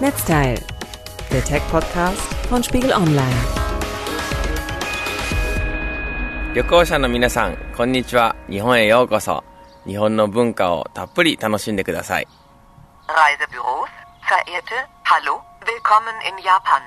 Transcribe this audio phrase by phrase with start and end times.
[0.00, 0.58] Netzteil,
[1.30, 3.24] der Tech-Podcast von Spiegel Online.
[6.54, 8.34] 旅行者の皆さん、こんにちは。
[8.48, 9.44] 日本へようこそ。
[9.86, 12.26] 日本の文化をたっぷり楽しんでください。
[13.06, 13.88] Reisebüros,
[14.22, 16.82] verehrte, hallo, willkommen in Japan.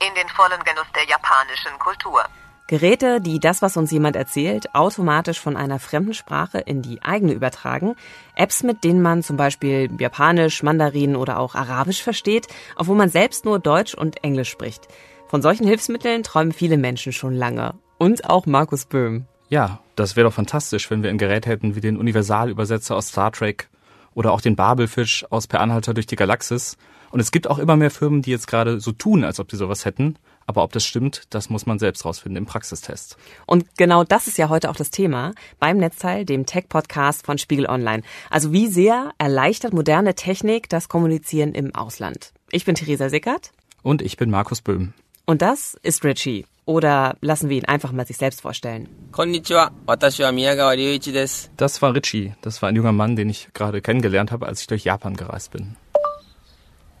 [0.00, 2.24] In den vollen Genuss der japanischen Kultur.
[2.71, 7.33] Geräte, die das, was uns jemand erzählt, automatisch von einer fremden Sprache in die eigene
[7.33, 7.95] übertragen.
[8.33, 12.47] Apps, mit denen man zum Beispiel Japanisch, Mandarin oder auch Arabisch versteht,
[12.77, 14.87] obwohl man selbst nur Deutsch und Englisch spricht.
[15.27, 17.73] Von solchen Hilfsmitteln träumen viele Menschen schon lange.
[17.97, 19.25] Und auch Markus Böhm.
[19.49, 23.33] Ja, das wäre doch fantastisch, wenn wir ein Gerät hätten wie den Universalübersetzer aus Star
[23.33, 23.67] Trek
[24.13, 26.77] oder auch den Babelfisch aus Per Anhalter durch die Galaxis.
[27.09, 29.57] Und es gibt auch immer mehr Firmen, die jetzt gerade so tun, als ob sie
[29.57, 30.15] sowas hätten.
[30.46, 33.16] Aber ob das stimmt, das muss man selbst rausfinden im Praxistest.
[33.46, 37.66] Und genau das ist ja heute auch das Thema beim Netzteil, dem Tech-Podcast von Spiegel
[37.66, 38.02] Online.
[38.30, 42.32] Also wie sehr erleichtert moderne Technik das Kommunizieren im Ausland?
[42.52, 43.50] Ich bin Theresa Sickert.
[43.82, 44.92] Und ich bin Markus Böhm.
[45.24, 46.46] Und das ist Richie.
[46.64, 48.88] Oder lassen wir ihn einfach mal sich selbst vorstellen.
[49.12, 49.72] こんにちは。
[49.86, 51.50] 私は宮川隆一です。
[51.56, 52.34] Das war Richie.
[52.42, 55.52] Das war ein junger Mann, den ich gerade kennengelernt habe, als ich durch Japan gereist
[55.52, 55.76] bin.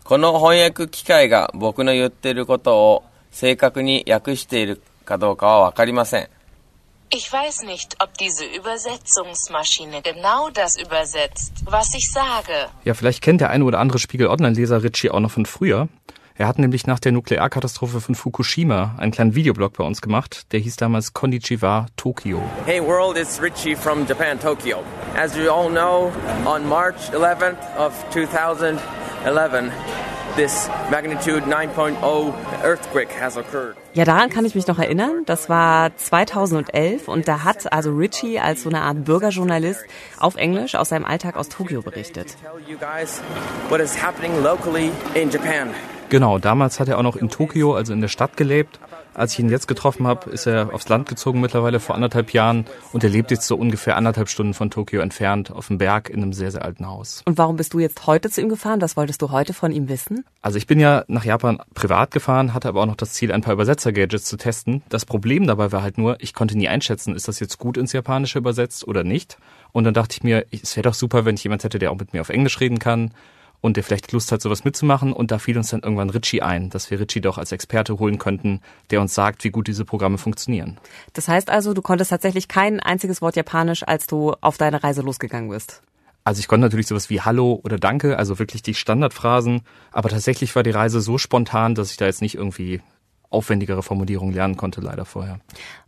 [0.04, 6.28] この翻訳機械が僕の言ってることを 正確に訳しているかどうかはわかりません。
[7.10, 12.68] Ich weiß nicht, ob diese Übersetzungsmaschine genau das übersetzt, was ich sage.
[12.84, 15.88] Ja, vielleicht kennt der eine oder andere Spiegel Online-Leser Richie auch noch von früher.
[16.38, 20.52] Er hat nämlich nach der Nuklearkatastrophe von Fukushima einen kleinen Videoblog bei uns gemacht.
[20.52, 22.42] Der hieß damals Konnichiwa Tokyo.
[22.66, 24.82] Hey world, it's Richie from Japan, Tokyo.
[25.16, 26.12] As you all know,
[26.44, 29.70] on March 11th of 2011,
[30.35, 33.75] this magnitude 9.0 earthquake has occurred.
[33.93, 35.23] Ja, daran kann ich mich noch erinnern.
[35.25, 39.83] Das war 2011 und da hat also Richie als so eine Art Bürgerjournalist
[40.19, 42.37] auf Englisch aus seinem Alltag aus Tokio berichtet.
[46.11, 48.81] Genau, damals hat er auch noch in Tokio, also in der Stadt gelebt.
[49.13, 52.65] Als ich ihn jetzt getroffen habe, ist er aufs Land gezogen mittlerweile vor anderthalb Jahren
[52.91, 56.21] und er lebt jetzt so ungefähr anderthalb Stunden von Tokio entfernt auf dem Berg in
[56.21, 57.21] einem sehr, sehr alten Haus.
[57.25, 58.81] Und warum bist du jetzt heute zu ihm gefahren?
[58.81, 60.25] Was wolltest du heute von ihm wissen?
[60.41, 63.41] Also ich bin ja nach Japan privat gefahren, hatte aber auch noch das Ziel, ein
[63.41, 64.83] paar Übersetzer-Gadgets zu testen.
[64.89, 67.93] Das Problem dabei war halt nur, ich konnte nie einschätzen, ist das jetzt gut ins
[67.93, 69.37] Japanische übersetzt oder nicht.
[69.71, 71.97] Und dann dachte ich mir, es wäre doch super, wenn ich jemand hätte, der auch
[71.97, 73.13] mit mir auf Englisch reden kann
[73.61, 75.13] und der vielleicht Lust hat, sowas mitzumachen.
[75.13, 78.17] Und da fiel uns dann irgendwann Richie ein, dass wir Richie doch als Experte holen
[78.17, 80.77] könnten, der uns sagt, wie gut diese Programme funktionieren.
[81.13, 85.01] Das heißt also, du konntest tatsächlich kein einziges Wort Japanisch, als du auf deine Reise
[85.01, 85.81] losgegangen bist.
[86.23, 89.61] Also ich konnte natürlich sowas wie Hallo oder Danke, also wirklich die Standardphrasen,
[89.91, 92.81] aber tatsächlich war die Reise so spontan, dass ich da jetzt nicht irgendwie
[93.31, 95.39] aufwendigere Formulierungen lernen konnte, leider vorher.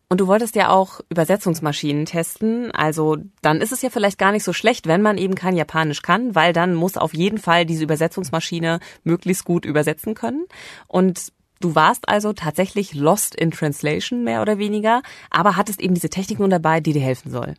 [0.09, 2.71] Und du wolltest ja auch Übersetzungsmaschinen testen.
[2.71, 6.01] Also dann ist es ja vielleicht gar nicht so schlecht, wenn man eben kein Japanisch
[6.01, 10.45] kann, weil dann muss auf jeden Fall diese Übersetzungsmaschine möglichst gut übersetzen können.
[10.87, 11.31] Und
[11.61, 16.39] du warst also tatsächlich lost in translation, mehr oder weniger, aber hattest eben diese Technik
[16.39, 17.55] nun dabei, die dir helfen soll.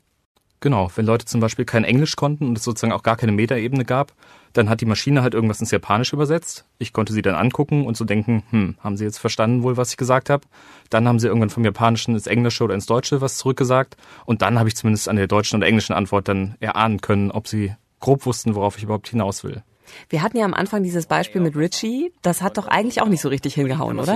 [0.64, 3.84] Genau, wenn Leute zum Beispiel kein Englisch konnten und es sozusagen auch gar keine Metaebene
[3.84, 4.14] gab,
[4.54, 6.64] dann hat die Maschine halt irgendwas ins Japanisch übersetzt.
[6.78, 9.90] Ich konnte sie dann angucken und so denken, hm, haben sie jetzt verstanden wohl, was
[9.90, 10.46] ich gesagt habe?
[10.88, 13.98] Dann haben sie irgendwann vom Japanischen ins Englische oder ins Deutsche was zurückgesagt.
[14.24, 17.46] Und dann habe ich zumindest an der deutschen oder englischen Antwort dann erahnen können, ob
[17.46, 19.62] sie grob wussten, worauf ich überhaupt hinaus will.
[20.08, 22.10] Wir hatten ja am Anfang dieses Beispiel mit Richie.
[22.22, 24.14] Das hat doch eigentlich auch nicht so richtig hingehauen, oder?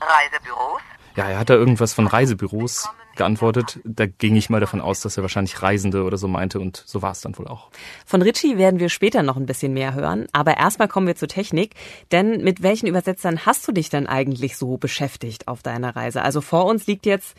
[0.00, 0.80] Reisebüros?
[1.16, 3.80] Ja, er hat da irgendwas von Reisebüros geantwortet.
[3.84, 7.02] Da ging ich mal davon aus, dass er wahrscheinlich Reisende oder so meinte und so
[7.02, 7.70] war es dann wohl auch.
[8.04, 11.28] Von Richie werden wir später noch ein bisschen mehr hören, aber erstmal kommen wir zur
[11.28, 11.74] Technik.
[12.12, 16.22] Denn mit welchen Übersetzern hast du dich denn eigentlich so beschäftigt auf deiner Reise?
[16.22, 17.36] Also vor uns liegt jetzt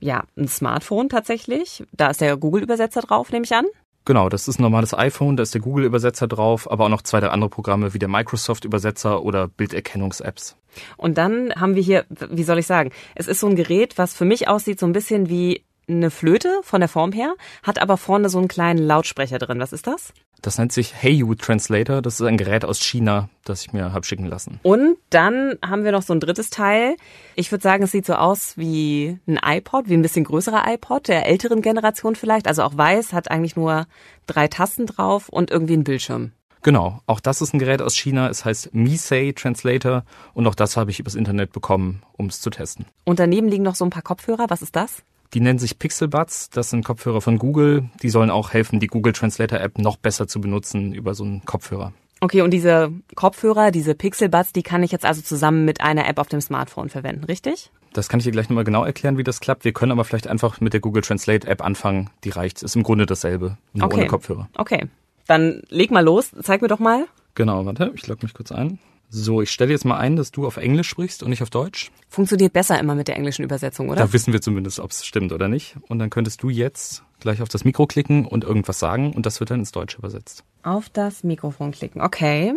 [0.00, 1.84] ja ein Smartphone tatsächlich.
[1.92, 3.66] Da ist der Google-Übersetzer drauf, nehme ich an.
[4.04, 7.20] Genau, das ist ein normales iPhone, da ist der Google-Übersetzer drauf, aber auch noch zwei,
[7.20, 10.56] drei andere Programme wie der Microsoft-Übersetzer oder Bilderkennungs-Apps.
[10.96, 14.14] Und dann haben wir hier, wie soll ich sagen, es ist so ein Gerät, was
[14.14, 17.96] für mich aussieht so ein bisschen wie eine Flöte von der Form her, hat aber
[17.96, 19.58] vorne so einen kleinen Lautsprecher drin.
[19.60, 20.12] Was ist das?
[20.40, 24.04] Das nennt sich Heyu Translator, das ist ein Gerät aus China, das ich mir hab
[24.04, 24.58] schicken lassen.
[24.64, 26.96] Und dann haben wir noch so ein drittes Teil.
[27.36, 31.06] Ich würde sagen, es sieht so aus wie ein iPod, wie ein bisschen größerer iPod,
[31.06, 32.48] der älteren Generation vielleicht.
[32.48, 33.86] Also auch weiß, hat eigentlich nur
[34.26, 36.32] drei Tasten drauf und irgendwie einen Bildschirm.
[36.62, 40.76] Genau, auch das ist ein Gerät aus China, es heißt Misei Translator und auch das
[40.76, 42.86] habe ich übers Internet bekommen, um es zu testen.
[43.04, 44.46] Und daneben liegen noch so ein paar Kopfhörer.
[44.48, 45.02] Was ist das?
[45.34, 49.12] Die nennen sich Pixelbuds, das sind Kopfhörer von Google, die sollen auch helfen, die Google
[49.12, 51.92] Translator App noch besser zu benutzen über so einen Kopfhörer.
[52.20, 56.20] Okay, und diese Kopfhörer, diese Pixelbuds, die kann ich jetzt also zusammen mit einer App
[56.20, 57.72] auf dem Smartphone verwenden, richtig?
[57.94, 59.64] Das kann ich dir gleich nochmal genau erklären, wie das klappt.
[59.64, 62.10] Wir können aber vielleicht einfach mit der Google Translate App anfangen.
[62.22, 62.62] Die reicht.
[62.62, 63.96] Ist im Grunde dasselbe, nur Okay.
[63.96, 64.48] ohne Kopfhörer.
[64.56, 64.86] Okay.
[65.26, 67.06] Dann leg mal los, zeig mir doch mal.
[67.34, 68.78] Genau, warte, ich logge mich kurz ein.
[69.14, 71.90] So, ich stelle jetzt mal ein, dass du auf Englisch sprichst und nicht auf Deutsch.
[72.08, 74.00] Funktioniert besser immer mit der englischen Übersetzung, oder?
[74.00, 75.76] Da wissen wir zumindest, ob es stimmt oder nicht.
[75.88, 79.38] Und dann könntest du jetzt gleich auf das Mikro klicken und irgendwas sagen und das
[79.38, 80.44] wird dann ins Deutsche übersetzt.
[80.62, 82.54] Auf das Mikrofon klicken, okay.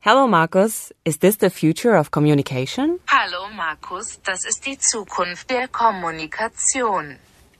[0.00, 2.98] Hello Markus, is this the future of communication?
[3.08, 7.16] Hallo Markus, das ist die Zukunft der Kommunikation.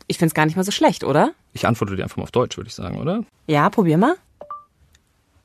[0.08, 1.32] Ich find's gar nicht mal so schlecht, oder?
[1.52, 3.24] Ich antworte dir einfach mal auf Deutsch, würde ich sagen, oder?
[3.46, 4.16] Ja, probier mal.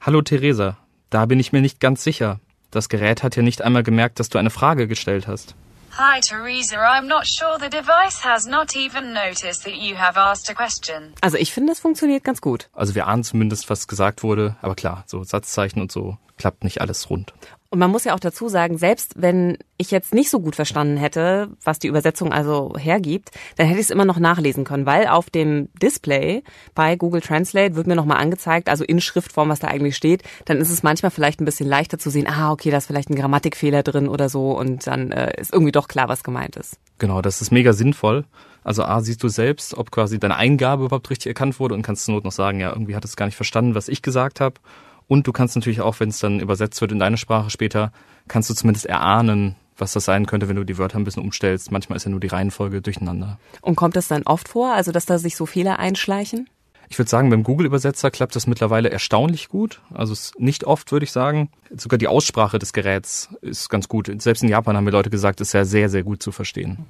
[0.01, 0.77] Hallo Theresa,
[1.09, 2.39] da bin ich mir nicht ganz sicher.
[2.71, 5.55] Das Gerät hat ja nicht einmal gemerkt, dass du eine Frage gestellt hast.
[5.97, 6.77] Hi, Teresa.
[6.77, 11.13] I'm not sure the device has not even noticed that you have asked a question.
[11.19, 12.69] Also ich finde, es funktioniert ganz gut.
[12.71, 16.79] Also wir ahnen zumindest, was gesagt wurde, aber klar, so Satzzeichen und so klappt nicht
[16.79, 17.33] alles rund.
[17.71, 20.97] Und man muss ja auch dazu sagen, selbst wenn ich jetzt nicht so gut verstanden
[20.97, 25.05] hätte, was die Übersetzung also hergibt, dann hätte ich es immer noch nachlesen können, weil
[25.05, 26.43] auf dem Display
[26.73, 30.57] bei Google Translate wird mir nochmal angezeigt, also in Schriftform, was da eigentlich steht, dann
[30.57, 33.15] ist es manchmal vielleicht ein bisschen leichter zu sehen, ah, okay, da ist vielleicht ein
[33.15, 36.79] Grammatikfehler drin oder so und dann äh, ist irgendwie doch klar, was gemeint ist.
[36.97, 38.25] Genau, das ist mega sinnvoll.
[38.63, 42.05] Also A, siehst du selbst, ob quasi deine Eingabe überhaupt richtig erkannt wurde und kannst
[42.05, 44.55] zur Not noch sagen, ja, irgendwie hat es gar nicht verstanden, was ich gesagt habe.
[45.09, 47.91] Und du kannst natürlich auch, wenn es dann übersetzt wird in deine Sprache später,
[48.27, 51.71] kannst du zumindest erahnen, was das sein könnte, wenn du die Wörter ein bisschen umstellst.
[51.71, 53.39] Manchmal ist ja nur die Reihenfolge durcheinander.
[53.61, 56.47] Und kommt das dann oft vor, also dass da sich so Fehler einschleichen?
[56.89, 59.81] Ich würde sagen, beim Google-Übersetzer klappt das mittlerweile erstaunlich gut.
[59.91, 61.49] Also nicht oft, würde ich sagen.
[61.75, 64.11] Sogar die Aussprache des Geräts ist ganz gut.
[64.21, 66.85] Selbst in Japan haben mir Leute gesagt, ist ja sehr, sehr gut zu verstehen.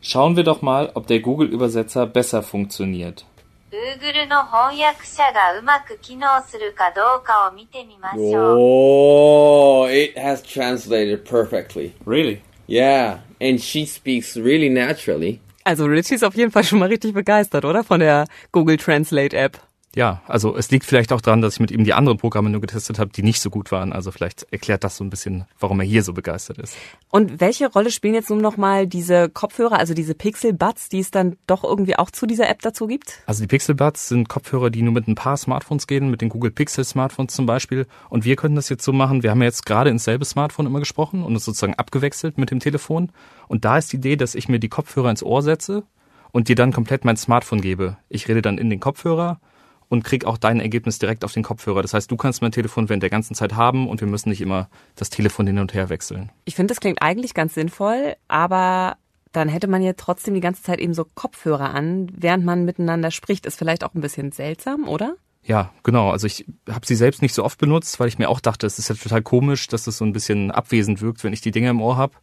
[0.00, 3.26] Schauen wir doch mal, ob der Google-Übersetzer besser funktioniert.
[3.76, 8.58] Google の翻訳者がうまく機能するかどうかを見てみましょう。
[8.58, 11.92] Oh, it has translated perfectly.
[12.06, 12.40] Really?
[12.66, 15.40] Yeah, and she speaks really naturally.
[15.64, 17.84] Also Richie ist auf jeden Fall schon mal richtig begeistert, oder?
[17.84, 19.58] Von der Google Translate App.
[19.96, 22.60] Ja, also es liegt vielleicht auch daran, dass ich mit ihm die anderen Programme nur
[22.60, 23.94] getestet habe, die nicht so gut waren.
[23.94, 26.76] Also vielleicht erklärt das so ein bisschen, warum er hier so begeistert ist.
[27.08, 31.10] Und welche Rolle spielen jetzt nun nochmal diese Kopfhörer, also diese Pixel Buds, die es
[31.10, 33.22] dann doch irgendwie auch zu dieser App dazu gibt?
[33.24, 36.28] Also die Pixel Buds sind Kopfhörer, die nur mit ein paar Smartphones gehen, mit den
[36.28, 37.86] Google Pixel Smartphones zum Beispiel.
[38.10, 40.66] Und wir können das jetzt so machen, wir haben ja jetzt gerade ins selbe Smartphone
[40.66, 43.12] immer gesprochen und uns sozusagen abgewechselt mit dem Telefon.
[43.48, 45.84] Und da ist die Idee, dass ich mir die Kopfhörer ins Ohr setze
[46.32, 47.96] und dir dann komplett mein Smartphone gebe.
[48.10, 49.40] Ich rede dann in den Kopfhörer
[49.88, 51.82] und krieg auch dein Ergebnis direkt auf den Kopfhörer.
[51.82, 54.40] Das heißt, du kannst mein Telefon während der ganzen Zeit haben und wir müssen nicht
[54.40, 56.30] immer das Telefon hin und her wechseln.
[56.44, 58.96] Ich finde, das klingt eigentlich ganz sinnvoll, aber
[59.32, 63.10] dann hätte man ja trotzdem die ganze Zeit eben so Kopfhörer an, während man miteinander
[63.10, 63.46] spricht.
[63.46, 65.16] Ist vielleicht auch ein bisschen seltsam, oder?
[65.44, 66.10] Ja, genau.
[66.10, 68.78] Also ich habe sie selbst nicht so oft benutzt, weil ich mir auch dachte, es
[68.78, 71.70] ist ja total komisch, dass das so ein bisschen abwesend wirkt, wenn ich die Dinge
[71.70, 72.14] im Ohr habe.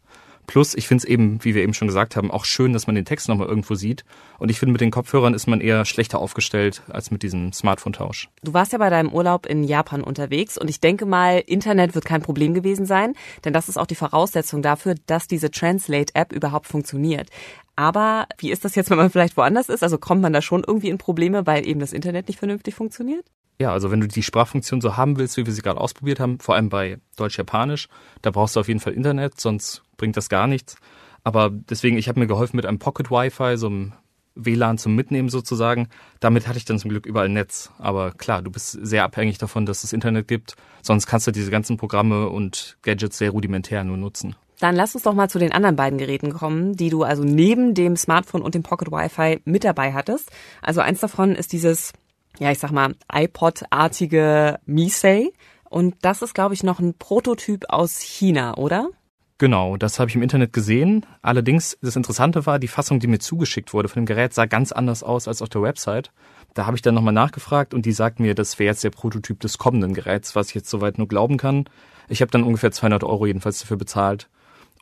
[0.46, 2.94] Plus, ich finde es eben, wie wir eben schon gesagt haben, auch schön, dass man
[2.94, 4.04] den Text nochmal irgendwo sieht.
[4.38, 8.28] Und ich finde, mit den Kopfhörern ist man eher schlechter aufgestellt als mit diesem Smartphone-Tausch.
[8.42, 12.04] Du warst ja bei deinem Urlaub in Japan unterwegs und ich denke mal, Internet wird
[12.04, 13.14] kein Problem gewesen sein,
[13.44, 17.30] denn das ist auch die Voraussetzung dafür, dass diese Translate-App überhaupt funktioniert.
[17.76, 19.82] Aber wie ist das jetzt, wenn man vielleicht woanders ist?
[19.82, 23.24] Also kommt man da schon irgendwie in Probleme, weil eben das Internet nicht vernünftig funktioniert?
[23.58, 26.40] Ja, also wenn du die Sprachfunktion so haben willst, wie wir sie gerade ausprobiert haben,
[26.40, 27.88] vor allem bei Deutsch-Japanisch,
[28.22, 30.76] da brauchst du auf jeden Fall Internet, sonst bringt das gar nichts.
[31.22, 33.92] Aber deswegen, ich habe mir geholfen mit einem Pocket Wi-Fi, so einem
[34.34, 35.88] WLAN zum Mitnehmen sozusagen.
[36.20, 37.70] Damit hatte ich dann zum Glück überall Netz.
[37.78, 40.56] Aber klar, du bist sehr abhängig davon, dass es Internet gibt.
[40.82, 44.36] Sonst kannst du diese ganzen Programme und Gadgets sehr rudimentär nur nutzen.
[44.60, 47.74] Dann lass uns doch mal zu den anderen beiden Geräten kommen, die du also neben
[47.74, 50.30] dem Smartphone und dem Pocket Wi-Fi mit dabei hattest.
[50.62, 51.92] Also eins davon ist dieses,
[52.38, 55.30] ja, ich sag mal, iPod-artige Misei.
[55.68, 58.90] Und das ist, glaube ich, noch ein Prototyp aus China, oder?
[59.38, 61.04] Genau, das habe ich im Internet gesehen.
[61.20, 64.70] Allerdings, das Interessante war, die Fassung, die mir zugeschickt wurde von dem Gerät, sah ganz
[64.70, 66.12] anders aus als auf der Website.
[66.54, 69.40] Da habe ich dann nochmal nachgefragt und die sagt mir, das wäre jetzt der Prototyp
[69.40, 71.64] des kommenden Geräts, was ich jetzt soweit nur glauben kann.
[72.08, 74.28] Ich habe dann ungefähr 200 Euro jedenfalls dafür bezahlt.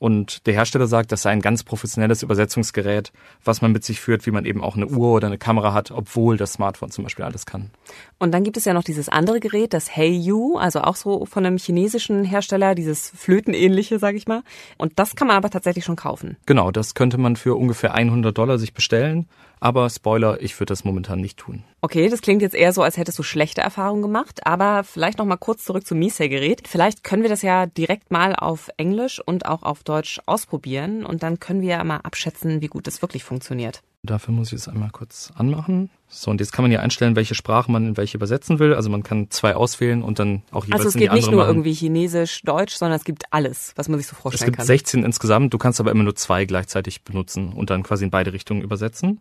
[0.03, 3.13] Und der Hersteller sagt, das sei ein ganz professionelles Übersetzungsgerät,
[3.45, 5.93] was man mit sich führt, wie man eben auch eine Uhr oder eine Kamera hat,
[5.93, 7.71] obwohl das Smartphone zum Beispiel alles kann.
[8.19, 11.25] Und dann gibt es ja noch dieses andere Gerät, das Hey You, also auch so
[11.25, 14.43] von einem chinesischen Hersteller, dieses Flötenähnliche, sag ich mal.
[14.77, 16.37] Und das kann man aber tatsächlich schon kaufen.
[16.47, 19.29] Genau, das könnte man für ungefähr 100 Dollar sich bestellen.
[19.61, 21.63] Aber Spoiler, ich würde das momentan nicht tun.
[21.85, 25.25] Okay, das klingt jetzt eher so, als hättest du schlechte Erfahrungen gemacht, aber vielleicht noch
[25.25, 26.69] mal kurz zurück zum Misei-Gerät.
[26.69, 31.25] Vielleicht können wir das ja direkt mal auf Englisch und auch auf Deutsch ausprobieren und
[31.25, 33.83] dann können wir ja mal abschätzen, wie gut das wirklich funktioniert.
[34.05, 35.91] Dafür muss ich es einmal kurz anmachen.
[36.07, 38.75] So, und jetzt kann man ja einstellen, welche Sprache man in welche übersetzen will.
[38.75, 41.31] Also man kann zwei auswählen und dann auch jeweils Also es in die geht nicht
[41.33, 41.51] nur machen.
[41.51, 44.67] irgendwie Chinesisch, Deutsch, sondern es gibt alles, was man sich so Es vorstellen gibt kann.
[44.67, 48.33] 16 insgesamt, du kannst aber immer nur zwei gleichzeitig benutzen und dann quasi in beide
[48.33, 49.21] Richtungen übersetzen.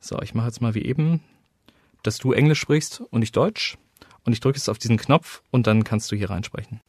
[0.00, 1.20] So, ich mache jetzt mal wie eben,
[2.02, 3.78] dass du Englisch sprichst und ich Deutsch.
[4.24, 6.80] Und ich drücke jetzt auf diesen Knopf und dann kannst du hier reinsprechen.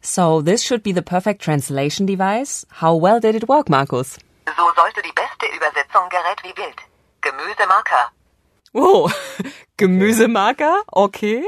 [0.00, 2.66] So, this should be the perfect translation device.
[2.80, 4.18] How well did it work, Markus?
[4.46, 6.76] So sollte die beste Übersetzung gerät wie wild.
[7.20, 8.10] Gemüsemarker.
[8.72, 9.10] Oh,
[9.76, 10.82] Gemüsemarker?
[10.86, 11.44] Okay.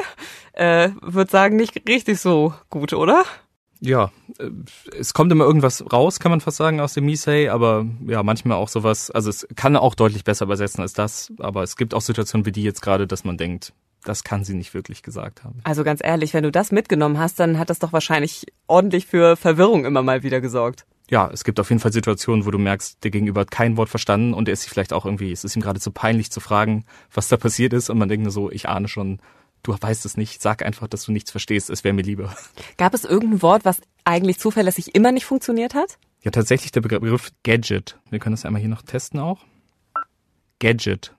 [0.52, 3.24] Äh, würde sagen, nicht richtig so gut, oder?
[3.80, 4.50] Ja, äh,
[4.98, 8.56] es kommt immer irgendwas raus, kann man fast sagen, aus dem Misei, aber ja, manchmal
[8.56, 12.00] auch sowas, also es kann auch deutlich besser übersetzen als das, aber es gibt auch
[12.00, 13.72] Situationen wie die jetzt gerade, dass man denkt,
[14.04, 15.60] das kann sie nicht wirklich gesagt haben.
[15.64, 19.36] Also ganz ehrlich, wenn du das mitgenommen hast, dann hat das doch wahrscheinlich ordentlich für
[19.36, 20.86] Verwirrung immer mal wieder gesorgt.
[21.10, 23.88] Ja, es gibt auf jeden Fall Situationen, wo du merkst, der Gegenüber hat kein Wort
[23.88, 26.40] verstanden und er ist sich vielleicht auch irgendwie, es ist ihm gerade zu peinlich zu
[26.40, 29.18] fragen, was da passiert ist und man denkt nur so, ich ahne schon,
[29.62, 32.34] du weißt es nicht, sag einfach, dass du nichts verstehst, es wäre mir lieber.
[32.76, 35.98] Gab es irgendein Wort, was eigentlich zuverlässig immer nicht funktioniert hat?
[36.22, 37.98] Ja, tatsächlich der Begriff Gadget.
[38.10, 39.44] Wir können das einmal hier noch testen auch.
[40.58, 41.14] Gadget.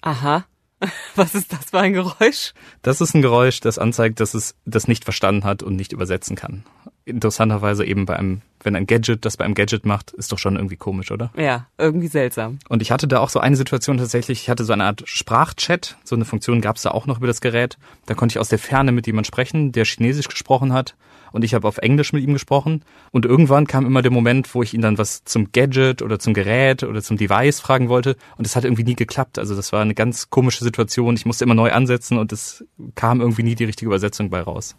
[0.00, 0.46] Aha.
[1.16, 2.54] Was ist das für ein Geräusch?
[2.82, 6.36] Das ist ein Geräusch, das anzeigt, dass es das nicht verstanden hat und nicht übersetzen
[6.36, 6.64] kann.
[7.08, 10.56] Interessanterweise eben bei einem, wenn ein Gadget das bei einem Gadget macht, ist doch schon
[10.56, 11.30] irgendwie komisch, oder?
[11.36, 12.58] Ja, irgendwie seltsam.
[12.68, 15.96] Und ich hatte da auch so eine Situation tatsächlich, ich hatte so eine Art Sprachchat,
[16.04, 17.78] so eine Funktion gab es da auch noch über das Gerät.
[18.06, 20.94] Da konnte ich aus der Ferne mit jemand sprechen, der Chinesisch gesprochen hat
[21.32, 22.84] und ich habe auf Englisch mit ihm gesprochen.
[23.10, 26.34] Und irgendwann kam immer der Moment, wo ich ihn dann was zum Gadget oder zum
[26.34, 29.38] Gerät oder zum Device fragen wollte und es hat irgendwie nie geklappt.
[29.38, 31.14] Also das war eine ganz komische Situation.
[31.14, 34.76] Ich musste immer neu ansetzen und es kam irgendwie nie die richtige Übersetzung bei raus.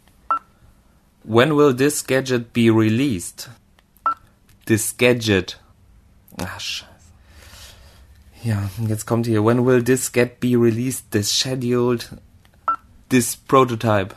[1.24, 3.50] When will this gadget be released?
[4.66, 5.60] This gadget.
[6.38, 6.86] Ach, scheiße.
[8.42, 9.44] Ja, jetzt kommt hier.
[9.44, 11.10] When will this get be released?
[11.10, 12.08] This scheduled.
[13.10, 14.14] This prototype.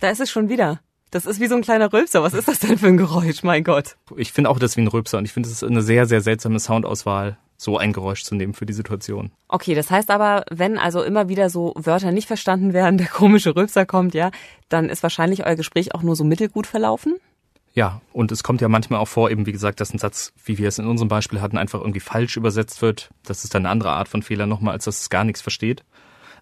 [0.00, 0.80] Da ist es schon wieder.
[1.10, 2.22] Das ist wie so ein kleiner Rülpser.
[2.22, 3.42] Was ist das denn für ein Geräusch?
[3.42, 3.96] Mein Gott.
[4.16, 6.20] Ich finde auch das wie ein Rülpser und ich finde es ist eine sehr, sehr
[6.20, 9.32] seltsame Soundauswahl, so ein Geräusch zu nehmen für die Situation.
[9.48, 13.54] Okay, das heißt aber, wenn also immer wieder so Wörter nicht verstanden werden, der komische
[13.54, 14.30] Rülpser kommt, ja,
[14.68, 17.16] dann ist wahrscheinlich euer Gespräch auch nur so mittelgut verlaufen?
[17.74, 20.58] Ja, und es kommt ja manchmal auch vor, eben wie gesagt, dass ein Satz, wie
[20.58, 23.10] wir es in unserem Beispiel hatten, einfach irgendwie falsch übersetzt wird.
[23.24, 25.84] Das ist dann eine andere Art von Fehler nochmal, als dass es gar nichts versteht.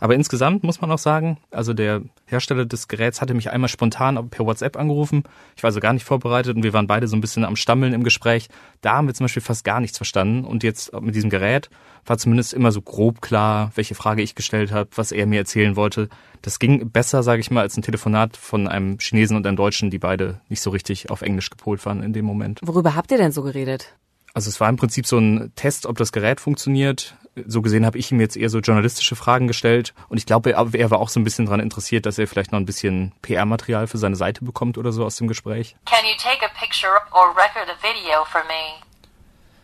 [0.01, 4.29] Aber insgesamt muss man auch sagen, also der Hersteller des Geräts hatte mich einmal spontan
[4.29, 5.25] per WhatsApp angerufen.
[5.57, 7.93] Ich war also gar nicht vorbereitet und wir waren beide so ein bisschen am Stammeln
[7.93, 8.49] im Gespräch.
[8.81, 10.45] Da haben wir zum Beispiel fast gar nichts verstanden.
[10.45, 11.71] Und jetzt mit diesem Gerät
[12.05, 15.77] war zumindest immer so grob klar, welche Frage ich gestellt habe, was er mir erzählen
[15.77, 16.09] wollte.
[16.43, 19.91] Das ging besser, sage ich mal, als ein Telefonat von einem Chinesen und einem Deutschen,
[19.91, 22.61] die beide nicht so richtig auf Englisch gepolt waren in dem Moment.
[22.63, 23.95] Worüber habt ihr denn so geredet?
[24.35, 27.17] Also es war im Prinzip so ein Test, ob das Gerät funktioniert.
[27.45, 30.91] So gesehen habe ich ihm jetzt eher so journalistische Fragen gestellt und ich glaube, er
[30.91, 33.99] war auch so ein bisschen daran interessiert, dass er vielleicht noch ein bisschen PR-Material für
[33.99, 35.77] seine Seite bekommt oder so aus dem Gespräch.
[35.85, 38.81] Can you take a picture or record a video for me?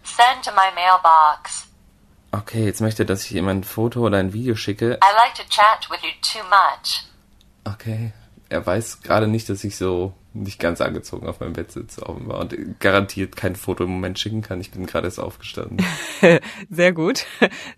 [0.04, 1.66] Send to my mailbox.
[2.32, 4.98] Okay, jetzt möchte er, dass ich ihm ein Foto oder ein Video schicke.
[5.02, 7.04] I like to chat with you too much.
[7.64, 8.12] Okay.
[8.48, 12.40] Er weiß gerade nicht, dass ich so nicht ganz angezogen auf meinem Bett sitze offenbar
[12.40, 14.60] und garantiert kein Foto im Moment schicken kann.
[14.60, 15.78] Ich bin gerade erst aufgestanden.
[16.70, 17.26] sehr gut.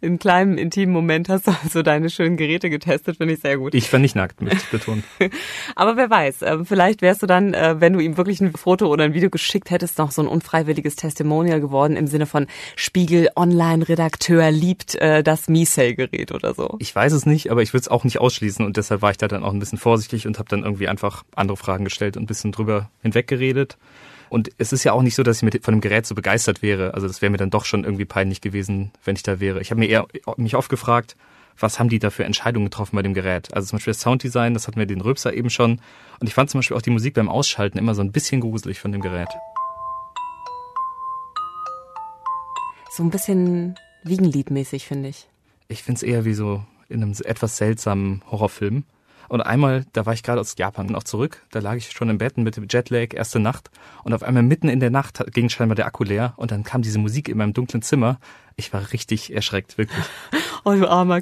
[0.01, 3.75] Im kleinen, intimen Moment hast du also deine schönen Geräte getestet, finde ich sehr gut.
[3.75, 5.05] Ich war nicht nackt, möchte ich betonen.
[5.77, 8.87] Aber wer weiß, äh, vielleicht wärst du dann, äh, wenn du ihm wirklich ein Foto
[8.87, 12.47] oder ein Video geschickt hättest, noch so ein unfreiwilliges Testimonial geworden im Sinne von
[12.77, 16.77] Spiegel Online-Redakteur liebt äh, das Miesel-Gerät oder so.
[16.79, 19.19] Ich weiß es nicht, aber ich würde es auch nicht ausschließen und deshalb war ich
[19.19, 22.25] da dann auch ein bisschen vorsichtig und habe dann irgendwie einfach andere Fragen gestellt und
[22.25, 23.77] ein bisschen bisschen drüber hinweggeredet.
[24.29, 26.63] Und es ist ja auch nicht so, dass ich mit, von dem Gerät so begeistert
[26.63, 26.95] wäre.
[26.95, 29.61] Also das wäre mir dann doch schon irgendwie peinlich gewesen, wenn ich da wäre.
[29.61, 31.17] Ich habe mir eher mich oft gefragt,
[31.59, 33.55] was haben die da für Entscheidungen getroffen bei dem Gerät?
[33.55, 35.81] Also zum Beispiel das Sounddesign, das hatten wir den Röpser eben schon.
[36.19, 38.81] Und ich fand zum Beispiel auch die Musik beim Ausschalten immer so ein bisschen gruselig
[38.81, 39.29] von dem Gerät.
[42.91, 45.29] So ein bisschen Wiegenliedmäßig, finde ich.
[45.69, 48.85] Ich finde es eher wie so in einem etwas seltsamen Horrorfilm.
[49.29, 52.19] Und einmal, da war ich gerade aus Japan noch zurück, da lag ich schon im
[52.19, 53.71] Bett mit dem Jetlag, erste Nacht.
[54.03, 56.83] Und auf einmal mitten in der Nacht ging scheinbar der Akku leer und dann kam
[56.83, 58.19] diese Musik in meinem dunklen Zimmer.
[58.57, 60.05] Ich war richtig erschreckt, wirklich.
[60.67, 61.21] Oh, du armer.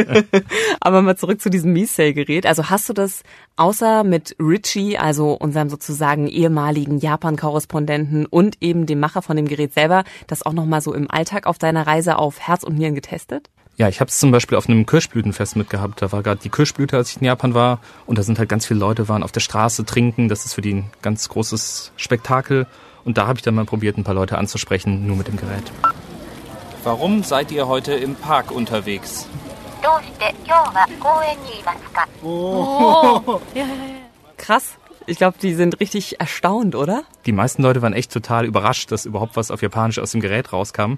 [0.80, 2.46] Aber mal zurück zu diesem Miesei-Gerät.
[2.46, 3.24] Also hast du das
[3.56, 9.74] außer mit Richie, also unserem sozusagen ehemaligen Japan-Korrespondenten und eben dem Macher von dem Gerät
[9.74, 13.50] selber, das auch nochmal so im Alltag auf deiner Reise auf Herz und Nieren getestet?
[13.78, 16.02] Ja, ich habe es zum Beispiel auf einem Kirschblütenfest mitgehabt.
[16.02, 17.78] Da war gerade die Kirschblüte, als ich in Japan war.
[18.06, 20.28] Und da sind halt ganz viele Leute, waren auf der Straße trinken.
[20.28, 22.66] Das ist für die ein ganz großes Spektakel.
[23.04, 25.62] Und da habe ich dann mal probiert, ein paar Leute anzusprechen, nur mit dem Gerät.
[26.82, 29.28] Warum seid ihr heute im Park unterwegs?
[32.24, 33.40] Oh.
[34.38, 34.74] Krass.
[35.06, 37.04] Ich glaube, die sind richtig erstaunt, oder?
[37.26, 40.52] Die meisten Leute waren echt total überrascht, dass überhaupt was auf Japanisch aus dem Gerät
[40.52, 40.94] rauskam.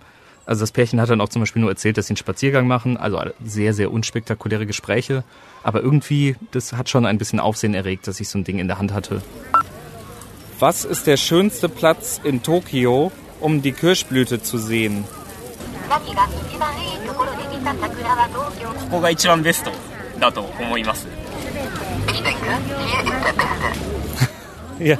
[0.50, 2.97] Also das Pärchen hat dann auch zum Beispiel nur erzählt, dass sie einen Spaziergang machen,
[2.97, 5.23] also sehr, sehr unspektakuläre Gespräche.
[5.62, 8.66] Aber irgendwie, das hat schon ein bisschen Aufsehen erregt, dass ich so ein Ding in
[8.66, 9.23] der Hand hatte.
[10.59, 15.04] Was ist der schönste Platz in Tokio, um die Kirschblüte zu sehen?
[22.09, 24.30] Ich denke, hier ist der beste.
[24.91, 24.99] Ja.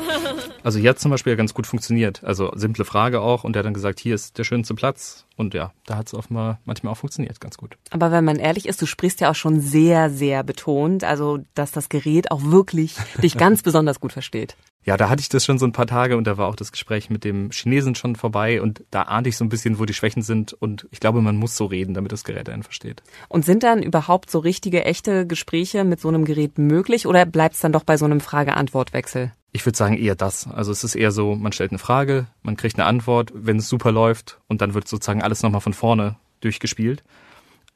[0.63, 2.23] Also hier hat zum Beispiel ja ganz gut funktioniert.
[2.23, 5.25] Also simple Frage auch und der hat dann gesagt, hier ist der schönste Platz.
[5.37, 7.79] Und ja, da hat es offenbar manchmal auch funktioniert, ganz gut.
[7.91, 11.73] Aber wenn man ehrlich ist, du sprichst ja auch schon sehr, sehr betont, also dass
[11.73, 14.57] das Gerät auch wirklich dich ganz besonders gut versteht.
[14.85, 16.73] Ja, da hatte ich das schon so ein paar Tage und da war auch das
[16.73, 19.93] Gespräch mit dem Chinesen schon vorbei und da ahnte ich so ein bisschen, wo die
[19.93, 23.03] Schwächen sind und ich glaube, man muss so reden, damit das Gerät einen versteht.
[23.29, 27.57] Und sind dann überhaupt so richtige, echte Gespräche mit so einem Gerät möglich oder bleibt
[27.57, 29.33] es dann doch bei so einem Frage-Antwort-Wechsel?
[29.53, 30.47] Ich würde sagen eher das.
[30.47, 33.69] Also es ist eher so, man stellt eine Frage, man kriegt eine Antwort, wenn es
[33.69, 37.03] super läuft und dann wird sozusagen alles nochmal von vorne durchgespielt.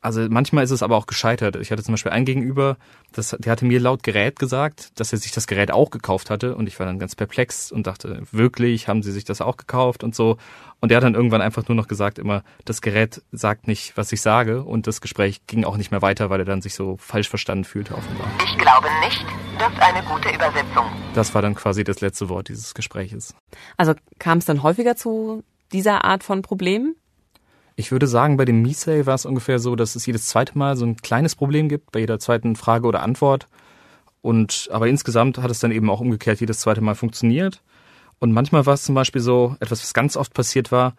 [0.04, 1.56] Also manchmal ist es aber auch gescheitert.
[1.56, 2.76] Ich hatte zum Beispiel einen Gegenüber,
[3.12, 6.56] das, der hatte mir laut Gerät gesagt, dass er sich das Gerät auch gekauft hatte
[6.56, 10.04] und ich war dann ganz perplex und dachte, wirklich, haben sie sich das auch gekauft
[10.04, 10.36] und so.
[10.80, 14.12] Und der hat dann irgendwann einfach nur noch gesagt immer, das Gerät sagt nicht, was
[14.12, 16.98] ich sage und das Gespräch ging auch nicht mehr weiter, weil er dann sich so
[16.98, 18.26] falsch verstanden fühlte offenbar.
[18.44, 19.24] Ich glaube nicht,
[19.58, 20.84] dass eine gute Übersetzung.
[21.14, 23.34] Das war dann quasi das letzte Wort dieses Gespräches.
[23.78, 26.94] Also kam es dann häufiger zu dieser Art von Problemen?
[27.76, 30.76] Ich würde sagen, bei dem Misei war es ungefähr so, dass es jedes zweite Mal
[30.76, 33.48] so ein kleines Problem gibt, bei jeder zweiten Frage oder Antwort.
[34.22, 37.62] Und aber insgesamt hat es dann eben auch umgekehrt jedes zweite Mal funktioniert.
[38.20, 40.94] Und manchmal war es zum Beispiel so, etwas, was ganz oft passiert war,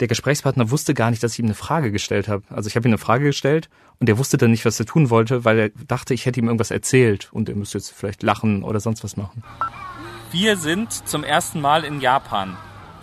[0.00, 2.42] der Gesprächspartner wusste gar nicht, dass ich ihm eine Frage gestellt habe.
[2.48, 3.68] Also ich habe ihm eine Frage gestellt
[3.98, 6.46] und er wusste dann nicht, was er tun wollte, weil er dachte, ich hätte ihm
[6.46, 9.44] irgendwas erzählt und er müsste jetzt vielleicht lachen oder sonst was machen.
[10.32, 12.56] Wir sind zum ersten Mal in Japan.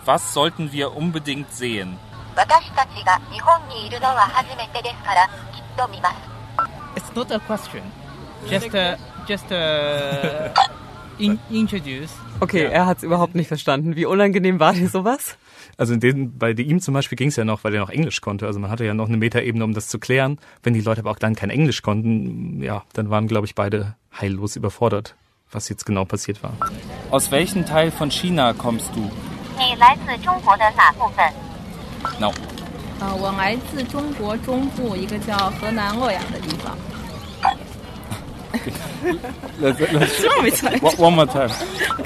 [0.04, 1.96] Was sollten wir unbedingt sehen?
[2.37, 6.15] 私たちが日本にいるのは初めてですから、きっと見ます。
[6.95, 7.81] It's not a question
[8.47, 10.53] just uh, just uh,
[11.17, 13.95] in, introduce Okay, er hat es überhaupt nicht verstanden.
[13.95, 15.37] Wie unangenehm war dir sowas?
[15.77, 18.21] Also in den, bei ihm zum Beispiel ging es ja noch, weil er noch Englisch
[18.21, 18.45] konnte.
[18.47, 20.39] Also man hatte ja noch eine Metaebene, um das zu klären.
[20.61, 23.95] Wenn die Leute aber auch dann kein Englisch konnten, ja, dann waren, glaube ich, beide
[24.19, 25.15] heillos überfordert,
[25.51, 26.53] was jetzt genau passiert war.
[27.11, 29.09] Aus welchem Teil von China kommst du?
[29.55, 31.46] 你来自中国的哪部分？
[32.19, 32.31] No.
[32.99, 36.77] 呃，我来自中国中部一个叫河南洛阳的地方。
[39.59, 40.69] Let's, let's, Sorry, me too.
[40.79, 41.49] one, one more time.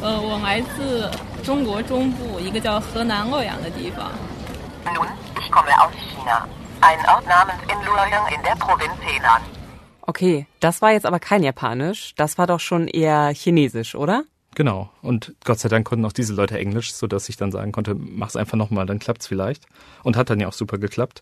[0.00, 1.10] 呃，我来自
[1.42, 4.10] 中国中部一个叫河南洛阳的地方。
[4.84, 5.06] Nun,
[5.38, 6.46] ich komme aus China.
[6.80, 9.40] Ein Ort namens Inluoyang in der Provinz Henan.
[10.06, 12.14] Okay, das war jetzt aber kein Japanisch.
[12.16, 14.24] Das war doch schon eher Chinesisch, oder?
[14.57, 14.89] Genau.
[15.03, 17.93] Und Gott sei Dank konnten auch diese Leute Englisch, so dass ich dann sagen konnte,
[17.93, 19.67] mach's einfach nochmal, dann klappt's vielleicht.
[20.01, 21.21] Und hat dann ja auch super geklappt.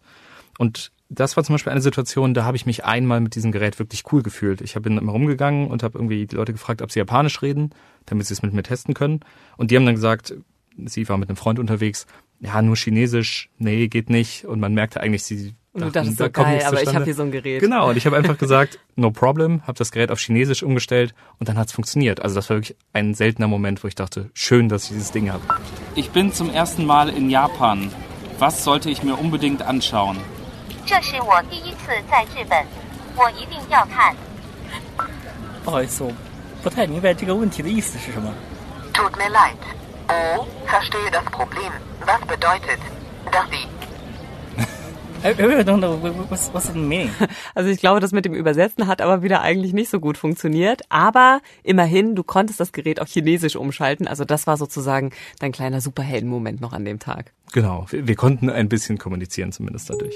[0.58, 3.78] Und das war zum Beispiel eine Situation, da habe ich mich einmal mit diesem Gerät
[3.78, 4.62] wirklich cool gefühlt.
[4.62, 7.71] Ich bin immer rumgegangen und habe irgendwie die Leute gefragt, ob sie Japanisch reden,
[8.06, 9.19] damit sie es mit mir testen können.
[9.58, 10.34] Und die haben dann gesagt,
[10.86, 12.08] sie war mit einem Freund unterwegs,
[12.39, 14.45] ja, nur Chinesisch, nee, geht nicht.
[14.45, 17.13] Und man merkte eigentlich, sie und du dachtest da so geil, aber ich habe hier
[17.13, 17.59] so ein Gerät.
[17.59, 21.49] Genau, und ich habe einfach gesagt, no problem, habe das Gerät auf Chinesisch umgestellt und
[21.49, 22.21] dann hat's funktioniert.
[22.21, 25.33] Also das war wirklich ein seltener Moment, wo ich dachte, schön, dass ich dieses Ding
[25.33, 25.43] habe.
[25.95, 27.91] Ich bin zum ersten Mal in Japan.
[28.39, 30.17] Was sollte ich mir unbedingt anschauen?
[38.93, 39.57] Tut mir leid.
[40.07, 41.71] Oh, verstehe das Problem.
[42.05, 42.79] Was bedeutet,
[43.31, 43.67] dass Sie
[45.25, 45.97] I really don't know
[46.29, 47.09] what's, what's the meaning.
[47.55, 50.83] Also ich glaube, das mit dem Übersetzen hat aber wieder eigentlich nicht so gut funktioniert.
[50.89, 54.07] Aber immerhin, du konntest das Gerät auf Chinesisch umschalten.
[54.07, 55.09] Also das war sozusagen
[55.39, 57.33] dein kleiner Superheldenmoment noch an dem Tag.
[57.53, 60.15] Genau, wir, wir konnten ein bisschen kommunizieren zumindest dadurch.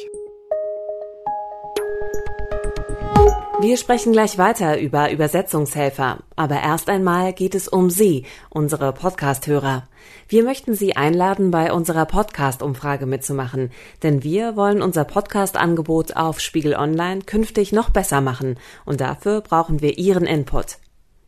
[3.61, 9.87] Wir sprechen gleich weiter über Übersetzungshelfer, aber erst einmal geht es um Sie, unsere Podcast-Hörer.
[10.31, 13.71] Wir möchten Sie einladen, bei unserer Podcast-Umfrage mitzumachen,
[14.03, 19.81] denn wir wollen unser Podcast-Angebot auf Spiegel Online künftig noch besser machen und dafür brauchen
[19.81, 20.77] wir Ihren Input.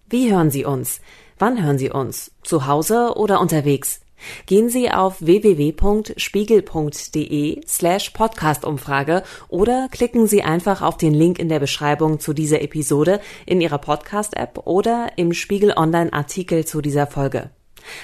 [0.08, 1.02] Wie hören Sie uns?
[1.40, 2.30] Wann hören Sie uns?
[2.44, 4.02] Zu Hause oder unterwegs?
[4.46, 11.60] Gehen Sie auf www.spiegel.de slash Podcast-Umfrage oder klicken Sie einfach auf den Link in der
[11.60, 17.50] Beschreibung zu dieser Episode in Ihrer Podcast-App oder im Spiegel Online-Artikel zu dieser Folge.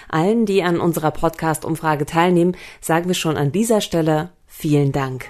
[0.10, 5.30] Allen, die an unserer Podcast-Umfrage teilnehmen, sagen wir schon an dieser Stelle vielen Dank.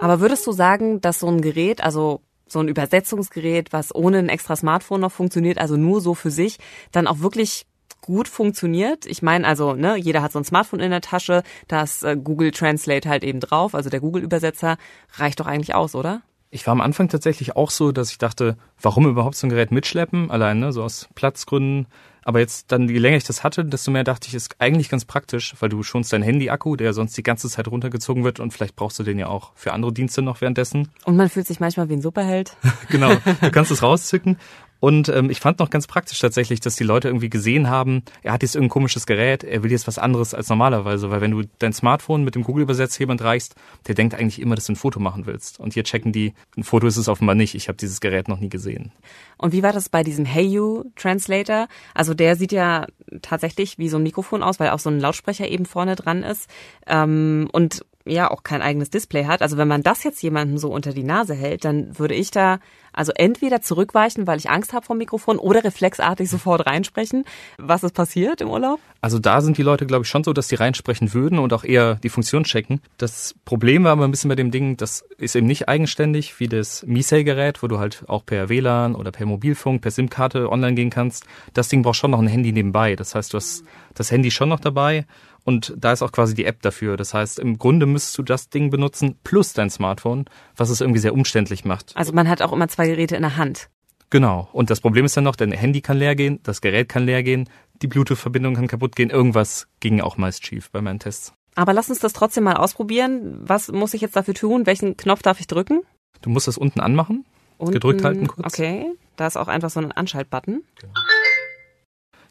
[0.00, 4.28] Aber würdest du sagen, dass so ein Gerät, also so ein Übersetzungsgerät, was ohne ein
[4.28, 6.58] extra Smartphone noch funktioniert, also nur so für sich,
[6.90, 7.66] dann auch wirklich
[8.00, 9.06] gut funktioniert.
[9.06, 12.16] Ich meine, also, ne, jeder hat so ein Smartphone in der Tasche, da ist äh,
[12.16, 14.78] Google Translate halt eben drauf, also der Google-Übersetzer
[15.14, 16.22] reicht doch eigentlich aus, oder?
[16.50, 19.70] Ich war am Anfang tatsächlich auch so, dass ich dachte, warum überhaupt so ein Gerät
[19.70, 20.30] mitschleppen?
[20.30, 21.86] Allein, ne, so aus Platzgründen.
[22.24, 25.04] Aber jetzt dann, je länger ich das hatte, desto mehr dachte ich, ist eigentlich ganz
[25.04, 28.76] praktisch, weil du schonst deinen Handy-Akku, der sonst die ganze Zeit runtergezogen wird und vielleicht
[28.76, 30.88] brauchst du den ja auch für andere Dienste noch währenddessen.
[31.04, 32.56] Und man fühlt sich manchmal wie ein Superheld.
[32.88, 34.36] genau, du kannst es rauszücken.
[34.80, 38.32] Und ähm, ich fand noch ganz praktisch tatsächlich, dass die Leute irgendwie gesehen haben, er
[38.32, 41.42] hat jetzt irgendein komisches Gerät, er will jetzt was anderes als normalerweise, weil wenn du
[41.58, 43.54] dein Smartphone mit dem Google-Übersetzer jemand reichst,
[43.86, 45.60] der denkt eigentlich immer, dass du ein Foto machen willst.
[45.60, 48.40] Und hier checken die, ein Foto ist es offenbar nicht, ich habe dieses Gerät noch
[48.40, 48.92] nie gesehen.
[49.36, 51.68] Und wie war das bei diesem Hey You Translator?
[51.94, 52.86] Also der sieht ja
[53.22, 56.48] tatsächlich wie so ein Mikrofon aus, weil auch so ein Lautsprecher eben vorne dran ist.
[56.86, 59.42] Ähm, und ja auch kein eigenes Display hat.
[59.42, 62.58] Also wenn man das jetzt jemandem so unter die Nase hält, dann würde ich da
[62.92, 67.24] also entweder zurückweichen, weil ich Angst habe vom Mikrofon oder reflexartig sofort reinsprechen.
[67.58, 68.80] Was ist passiert im Urlaub?
[69.00, 71.64] Also da sind die Leute, glaube ich, schon so, dass die reinsprechen würden und auch
[71.64, 72.80] eher die Funktion checken.
[72.98, 76.48] Das Problem war aber ein bisschen bei dem Ding, das ist eben nicht eigenständig wie
[76.48, 80.90] das Misei-Gerät, wo du halt auch per WLAN oder per Mobilfunk, per SIM-Karte online gehen
[80.90, 81.24] kannst.
[81.54, 82.96] Das Ding braucht schon noch ein Handy nebenbei.
[82.96, 85.06] Das heißt, du hast das Handy schon noch dabei
[85.50, 86.96] und da ist auch quasi die App dafür.
[86.96, 91.00] Das heißt, im Grunde müsstest du das Ding benutzen plus dein Smartphone, was es irgendwie
[91.00, 91.90] sehr umständlich macht.
[91.96, 93.68] Also man hat auch immer zwei Geräte in der Hand.
[94.10, 94.48] Genau.
[94.52, 97.24] Und das Problem ist dann noch, dein Handy kann leer gehen, das Gerät kann leer
[97.24, 97.48] gehen,
[97.82, 99.10] die Bluetooth-Verbindung kann kaputt gehen.
[99.10, 101.32] Irgendwas ging auch meist schief bei meinen Tests.
[101.56, 103.40] Aber lass uns das trotzdem mal ausprobieren.
[103.42, 104.66] Was muss ich jetzt dafür tun?
[104.66, 105.80] Welchen Knopf darf ich drücken?
[106.22, 107.24] Du musst das unten anmachen.
[107.58, 108.54] Unten, gedrückt halten kurz.
[108.54, 108.86] Okay.
[109.16, 110.62] Da ist auch einfach so ein Anschaltbutton.
[110.80, 110.92] Genau.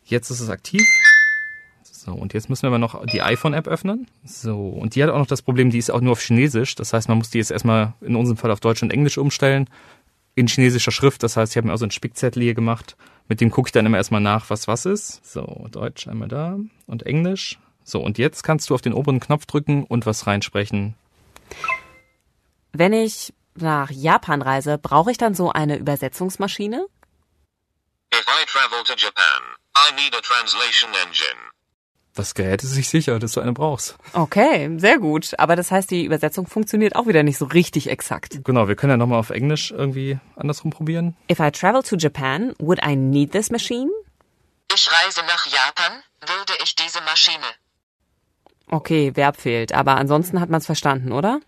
[0.06, 0.82] Jetzt ist es aktiv.
[2.10, 4.08] So, und jetzt müssen wir aber noch die iPhone-App öffnen.
[4.24, 6.74] So, und die hat auch noch das Problem, die ist auch nur auf Chinesisch.
[6.74, 9.70] Das heißt, man muss die jetzt erstmal in unserem Fall auf Deutsch und Englisch umstellen.
[10.34, 11.22] In chinesischer Schrift.
[11.22, 12.98] Das heißt, ich habe mir auch so einen Spickzettel hier gemacht.
[13.28, 15.24] Mit dem gucke ich dann immer erstmal nach, was was ist.
[15.24, 17.60] So, Deutsch einmal da und Englisch.
[17.84, 20.96] So, und jetzt kannst du auf den oberen Knopf drücken und was reinsprechen.
[22.72, 26.88] Wenn ich nach Japan reise, brauche ich dann so eine Übersetzungsmaschine?
[28.12, 29.42] If I travel to Japan,
[29.78, 31.38] I need a translation engine.
[32.20, 33.96] Das Gerät ist sich sicher, dass du eine brauchst.
[34.12, 35.40] Okay, sehr gut.
[35.40, 38.42] Aber das heißt, die Übersetzung funktioniert auch wieder nicht so richtig exakt.
[38.44, 41.16] Genau, wir können ja nochmal auf Englisch irgendwie andersrum probieren.
[41.32, 43.90] If I travel to Japan, would I need this machine?
[44.76, 47.46] Ich reise nach Japan, würde ich diese Maschine.
[48.70, 51.40] Okay, Verb fehlt, aber ansonsten hat man es verstanden, oder?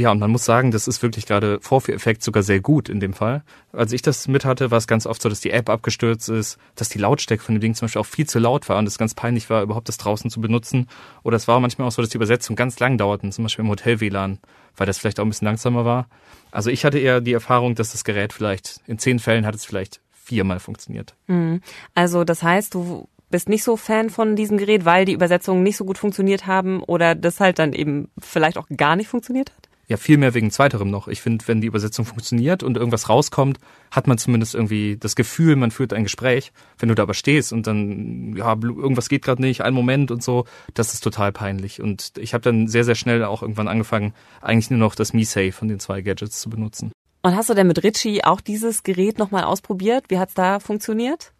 [0.00, 3.12] Ja, und man muss sagen, das ist wirklich gerade Vorführeffekt sogar sehr gut in dem
[3.12, 3.42] Fall.
[3.70, 6.56] Als ich das mit hatte, war es ganz oft so, dass die App abgestürzt ist,
[6.74, 8.96] dass die Lautstärke von dem Ding zum Beispiel auch viel zu laut war und es
[8.96, 10.88] ganz peinlich war, überhaupt das draußen zu benutzen.
[11.22, 13.70] Oder es war manchmal auch so, dass die Übersetzungen ganz lang dauerten, zum Beispiel im
[13.70, 14.38] Hotel-WLAN,
[14.74, 16.08] weil das vielleicht auch ein bisschen langsamer war.
[16.50, 19.66] Also ich hatte eher die Erfahrung, dass das Gerät vielleicht, in zehn Fällen hat es
[19.66, 21.14] vielleicht viermal funktioniert.
[21.26, 21.60] Mhm.
[21.94, 25.76] Also das heißt, du bist nicht so Fan von diesem Gerät, weil die Übersetzungen nicht
[25.76, 29.69] so gut funktioniert haben oder das halt dann eben vielleicht auch gar nicht funktioniert hat?
[29.90, 31.08] Ja, viel mehr wegen zweiterem noch.
[31.08, 33.58] Ich finde, wenn die Übersetzung funktioniert und irgendwas rauskommt,
[33.90, 36.52] hat man zumindest irgendwie das Gefühl, man führt ein Gespräch.
[36.78, 40.22] Wenn du da aber stehst und dann, ja, irgendwas geht gerade nicht, einen Moment und
[40.22, 41.82] so, das ist total peinlich.
[41.82, 45.50] Und ich habe dann sehr, sehr schnell auch irgendwann angefangen, eigentlich nur noch das MeSafe
[45.50, 46.92] von den zwei Gadgets zu benutzen.
[47.22, 50.04] Und hast du denn mit Richie auch dieses Gerät nochmal ausprobiert?
[50.06, 51.32] Wie hat's da funktioniert?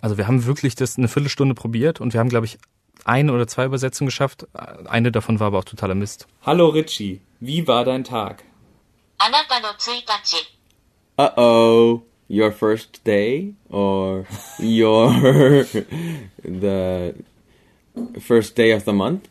[0.00, 2.58] Also wir haben wirklich das eine Viertelstunde probiert und wir haben, glaube ich,
[3.04, 4.46] eine oder zwei Übersetzungen geschafft.
[4.86, 6.26] Eine davon war aber auch totaler Mist.
[6.42, 8.44] Hallo Richie, wie war dein Tag?
[11.18, 14.24] Uh-oh, your first day or
[14.58, 15.64] your
[16.42, 17.14] the
[18.20, 19.28] first day of the month?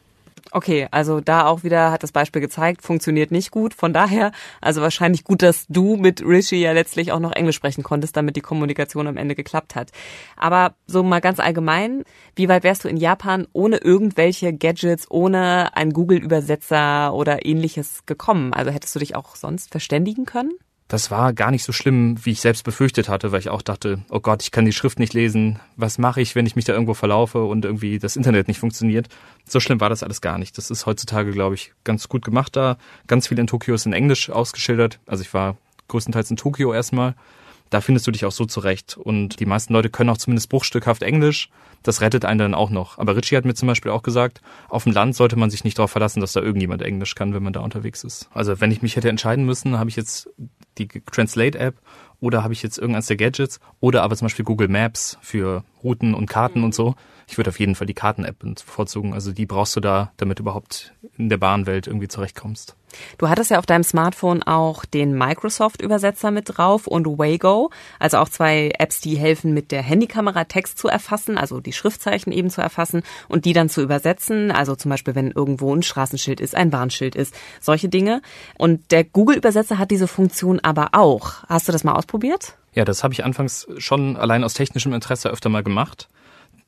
[0.58, 3.76] Okay, also da auch wieder hat das Beispiel gezeigt, funktioniert nicht gut.
[3.76, 7.84] Von daher, also wahrscheinlich gut, dass du mit Rishi ja letztlich auch noch Englisch sprechen
[7.84, 9.92] konntest, damit die Kommunikation am Ende geklappt hat.
[10.36, 15.78] Aber so mal ganz allgemein, wie weit wärst du in Japan ohne irgendwelche Gadgets, ohne
[15.78, 18.52] einen Google-Übersetzer oder ähnliches gekommen?
[18.52, 20.54] Also hättest du dich auch sonst verständigen können?
[20.88, 24.00] Das war gar nicht so schlimm, wie ich selbst befürchtet hatte, weil ich auch dachte,
[24.10, 25.60] oh Gott, ich kann die Schrift nicht lesen.
[25.76, 29.08] Was mache ich, wenn ich mich da irgendwo verlaufe und irgendwie das Internet nicht funktioniert?
[29.46, 30.58] So schlimm war das alles gar nicht.
[30.58, 32.78] Das ist heutzutage, glaube ich, ganz gut gemacht da.
[33.08, 35.00] Ganz viel in Tokio ist in Englisch ausgeschildert.
[35.06, 35.58] Also ich war
[35.90, 37.16] größtenteils in Tokio erstmal.
[37.70, 38.96] Da findest du dich auch so zurecht.
[38.96, 41.50] Und die meisten Leute können auch zumindest bruchstückhaft Englisch.
[41.84, 42.98] Das rettet einen dann auch noch.
[42.98, 45.78] Aber Richie hat mir zum Beispiel auch gesagt, auf dem Land sollte man sich nicht
[45.78, 48.30] darauf verlassen, dass da irgendjemand Englisch kann, wenn man da unterwegs ist.
[48.34, 50.30] Also wenn ich mich hätte entscheiden müssen, habe ich jetzt
[50.78, 51.76] die Translate-App
[52.20, 56.14] oder habe ich jetzt irgendeins der Gadgets oder aber zum Beispiel Google Maps für Routen
[56.14, 56.96] und Karten und so.
[57.28, 59.14] Ich würde auf jeden Fall die Karten-App bevorzugen.
[59.14, 62.76] Also die brauchst du da, damit du überhaupt in der Bahnwelt irgendwie zurechtkommst.
[63.18, 68.30] Du hattest ja auf deinem Smartphone auch den Microsoft-Übersetzer mit drauf und Waygo, also auch
[68.30, 72.62] zwei Apps, die helfen, mit der Handykamera Text zu erfassen, also die Schriftzeichen eben zu
[72.62, 74.52] erfassen und die dann zu übersetzen.
[74.52, 78.22] Also zum Beispiel, wenn irgendwo ein Straßenschild ist, ein Warnschild ist, solche Dinge.
[78.58, 81.44] Und der Google-Übersetzer hat diese Funktion aber auch.
[81.48, 82.56] Hast du das mal ausprobiert?
[82.74, 86.10] Ja, das habe ich anfangs schon allein aus technischem Interesse öfter mal gemacht.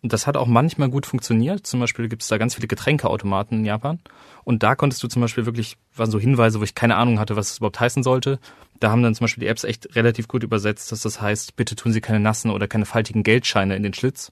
[0.01, 1.67] Das hat auch manchmal gut funktioniert.
[1.67, 3.99] Zum Beispiel gibt es da ganz viele Getränkeautomaten in Japan.
[4.45, 7.35] Und da konntest du zum Beispiel wirklich, waren so Hinweise, wo ich keine Ahnung hatte,
[7.35, 8.39] was es überhaupt heißen sollte.
[8.79, 11.75] Da haben dann zum Beispiel die Apps echt relativ gut übersetzt, dass das heißt, bitte
[11.75, 14.31] tun Sie keine nassen oder keine faltigen Geldscheine in den Schlitz.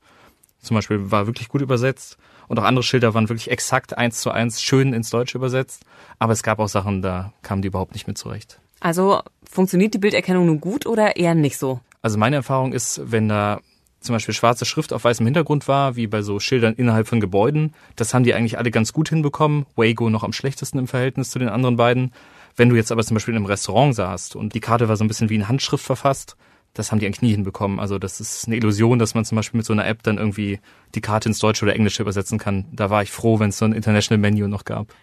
[0.62, 2.18] Zum Beispiel war wirklich gut übersetzt.
[2.48, 5.84] Und auch andere Schilder waren wirklich exakt eins zu eins schön ins Deutsche übersetzt.
[6.18, 8.60] Aber es gab auch Sachen, da kamen die überhaupt nicht mit zurecht.
[8.80, 11.82] Also funktioniert die Bilderkennung nun gut oder eher nicht so?
[12.02, 13.60] Also meine Erfahrung ist, wenn da
[14.00, 17.74] zum Beispiel schwarze Schrift auf weißem Hintergrund war, wie bei so Schildern innerhalb von Gebäuden,
[17.96, 19.66] das haben die eigentlich alle ganz gut hinbekommen.
[19.76, 22.14] Wago noch am schlechtesten im Verhältnis zu den anderen beiden.
[22.56, 25.04] Wenn du jetzt aber zum Beispiel in einem Restaurant saßt und die Karte war so
[25.04, 26.38] ein bisschen wie in Handschrift verfasst,
[26.78, 27.80] das haben die eigentlich nie hinbekommen.
[27.80, 30.60] Also das ist eine Illusion, dass man zum Beispiel mit so einer App dann irgendwie
[30.96, 32.66] die Karte ins Deutsche oder Englische übersetzen kann.
[32.72, 34.94] Da war ich froh, wenn es so ein International Menu noch gab.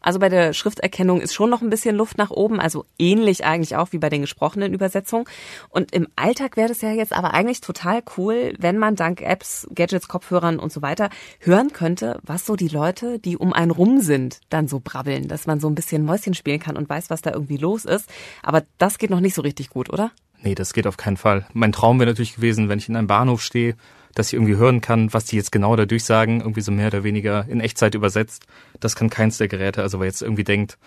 [0.00, 3.76] Also bei der Schrifterkennung ist schon noch ein bisschen Luft nach oben, also ähnlich eigentlich
[3.76, 5.26] auch wie bei den gesprochenen Übersetzungen.
[5.68, 9.68] Und im Alltag wäre das ja jetzt aber eigentlich total cool, wenn man dank Apps,
[9.74, 14.00] Gadgets, Kopfhörern und so weiter hören könnte, was so die Leute, die um einen rum
[14.00, 17.22] sind, dann so brabbeln, dass man so ein bisschen Mäuschen spielen kann und weiß, was
[17.22, 18.08] da irgendwie los ist.
[18.42, 20.10] Aber das geht noch nicht so richtig gut, oder?
[20.42, 21.46] Nee, das geht auf keinen Fall.
[21.52, 23.76] Mein Traum wäre natürlich gewesen, wenn ich in einem Bahnhof stehe,
[24.14, 27.04] dass ich irgendwie hören kann, was die jetzt genau dadurch sagen, irgendwie so mehr oder
[27.04, 28.46] weniger in Echtzeit übersetzt.
[28.80, 29.82] Das kann keins der Geräte.
[29.82, 30.78] Also wer jetzt irgendwie denkt,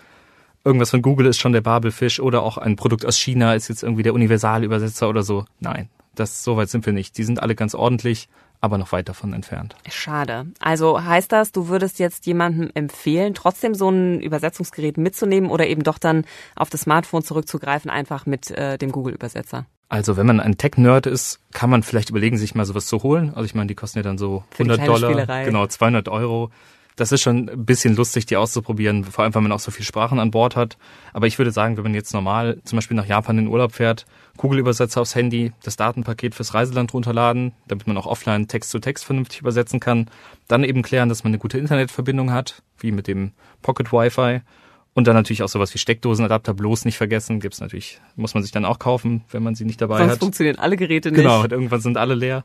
[0.64, 3.82] irgendwas von Google ist schon der Babelfisch oder auch ein Produkt aus China ist jetzt
[3.82, 5.44] irgendwie der Universalübersetzer oder so.
[5.60, 7.16] Nein, das so weit sind wir nicht.
[7.16, 8.28] Die sind alle ganz ordentlich,
[8.60, 9.76] aber noch weit davon entfernt.
[9.90, 10.46] Schade.
[10.58, 15.82] Also heißt das, du würdest jetzt jemandem empfehlen, trotzdem so ein Übersetzungsgerät mitzunehmen oder eben
[15.82, 16.24] doch dann
[16.56, 19.66] auf das Smartphone zurückzugreifen, einfach mit äh, dem Google-Übersetzer?
[19.88, 23.28] Also wenn man ein Tech-Nerd ist, kann man vielleicht überlegen, sich mal sowas zu holen.
[23.34, 26.50] Also ich meine, die kosten ja dann so 100 Dollar, genau 200 Euro.
[26.96, 29.84] Das ist schon ein bisschen lustig, die auszuprobieren, vor allem, weil man auch so viele
[29.84, 30.76] Sprachen an Bord hat.
[31.12, 33.72] Aber ich würde sagen, wenn man jetzt normal zum Beispiel nach Japan in den Urlaub
[33.72, 38.78] fährt, Google-Übersetzer aufs Handy, das Datenpaket fürs Reiseland runterladen, damit man auch offline Text zu
[38.78, 40.08] Text vernünftig übersetzen kann,
[40.46, 44.42] dann eben klären, dass man eine gute Internetverbindung hat, wie mit dem Pocket Wi-Fi
[44.94, 47.40] und dann natürlich auch sowas wie Steckdosenadapter bloß nicht vergessen.
[47.40, 50.18] Gibt's natürlich, muss man sich dann auch kaufen, wenn man sie nicht dabei Sonst hat.
[50.20, 51.20] funktionieren alle Geräte nicht.
[51.20, 52.44] Genau, irgendwann sind alle leer.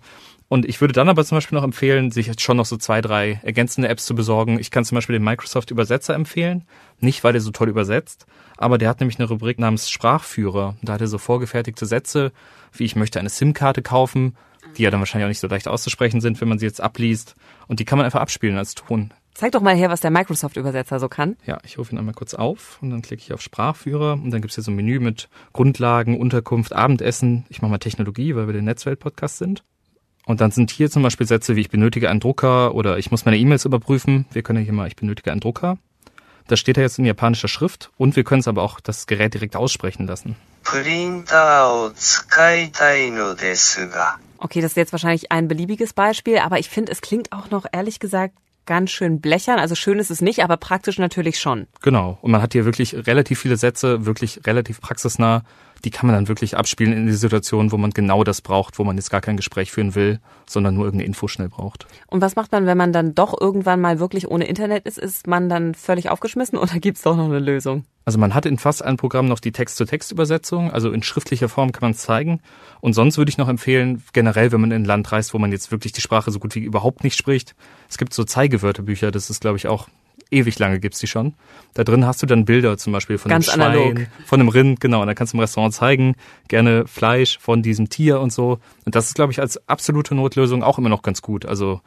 [0.50, 3.02] Und ich würde dann aber zum Beispiel noch empfehlen, sich jetzt schon noch so zwei,
[3.02, 4.60] drei ergänzende Apps zu besorgen.
[4.60, 6.66] Ich kann zum Beispiel den Microsoft Übersetzer empfehlen.
[7.00, 8.26] Nicht, weil der so toll übersetzt,
[8.58, 10.76] aber der hat nämlich eine Rubrik namens Sprachführer.
[10.82, 12.32] Da hat er so vorgefertigte Sätze,
[12.74, 14.36] wie ich möchte eine SIM-Karte kaufen,
[14.76, 17.36] die ja dann wahrscheinlich auch nicht so leicht auszusprechen sind, wenn man sie jetzt abliest.
[17.68, 19.14] Und die kann man einfach abspielen als Ton.
[19.36, 21.38] Zeig doch mal her, was der Microsoft-Übersetzer so kann.
[21.46, 24.42] Ja, ich rufe ihn einmal kurz auf und dann klicke ich auf Sprachführer und dann
[24.42, 27.46] gibt's hier so ein Menü mit Grundlagen, Unterkunft, Abendessen.
[27.50, 29.64] Ich mache mal Technologie, weil wir der Netzwelt-Podcast sind.
[30.30, 33.26] Und dann sind hier zum Beispiel Sätze wie ich benötige einen Drucker oder ich muss
[33.26, 34.28] meine E-Mails überprüfen.
[34.32, 35.80] Wir können ja hier mal ich benötige einen Drucker.
[36.48, 39.34] Das steht ja jetzt in japanischer Schrift und wir können es aber auch das Gerät
[39.34, 40.36] direkt aussprechen lassen.
[44.38, 47.66] Okay, das ist jetzt wahrscheinlich ein beliebiges Beispiel, aber ich finde, es klingt auch noch
[47.72, 48.36] ehrlich gesagt
[48.68, 49.58] ganz schön blechern.
[49.58, 51.66] Also schön ist es nicht, aber praktisch natürlich schon.
[51.82, 52.20] Genau.
[52.22, 55.42] Und man hat hier wirklich relativ viele Sätze, wirklich relativ praxisnah
[55.86, 58.84] die kann man dann wirklich abspielen in die Situation, wo man genau das braucht, wo
[58.84, 61.88] man jetzt gar kein Gespräch führen will, sondern nur irgendeine Info schnell braucht.
[62.08, 64.98] Und was macht man, wenn man dann doch irgendwann mal wirklich ohne Internet ist?
[64.98, 67.86] Ist man dann völlig aufgeschmissen oder gibt's doch noch eine Lösung?
[68.06, 71.82] Also man hat in fast allen Programmen noch die Text-zu-Text-Übersetzung, also in schriftlicher Form kann
[71.82, 72.42] man es zeigen.
[72.82, 75.52] Und sonst würde ich noch empfehlen, generell, wenn man in ein Land reist, wo man
[75.52, 77.56] jetzt wirklich die Sprache so gut wie überhaupt nicht spricht,
[77.88, 79.90] es gibt so Zeigewörterbücher, das ist, glaube ich, auch
[80.32, 81.34] ewig lange gibt's die schon.
[81.74, 84.08] Da drin hast du dann Bilder zum Beispiel von Ganz einem Schwein, analog.
[84.26, 85.02] von einem Rind, genau.
[85.02, 86.16] Und dann kannst du im Restaurant zeigen,
[86.48, 88.60] gerne Fleisch von diesem Tier und so.
[88.86, 91.46] Und das ist, glaube ich, als absolute Notlösung auch immer noch ganz gut.
[91.46, 91.82] Also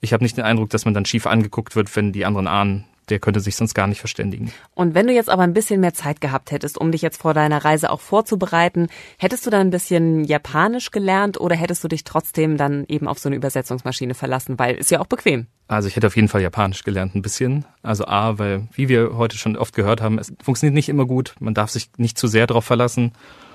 [0.00, 2.84] ich habe nicht den Eindruck, dass man dann schief angeguckt wird, wenn die anderen ahnen,
[3.10, 4.52] der könnte sich sonst gar nicht verständigen.
[4.74, 7.34] Und wenn du jetzt aber ein bisschen mehr Zeit gehabt hättest, um dich jetzt vor
[7.34, 12.04] deiner Reise auch vorzubereiten, hättest du dann ein bisschen Japanisch gelernt oder hättest du dich
[12.04, 15.46] trotzdem dann eben auf so eine Übersetzungsmaschine verlassen, weil ist ja auch bequem.
[15.68, 17.66] Also ich hätte auf jeden Fall Japanisch gelernt, ein bisschen.
[17.82, 21.34] Also A, weil, wie wir heute schon oft gehört haben, es funktioniert nicht immer gut.
[21.40, 23.12] Man darf sich nicht zu sehr darauf verlassen.